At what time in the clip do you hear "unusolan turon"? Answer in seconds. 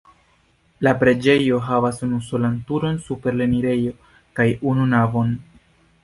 2.07-2.97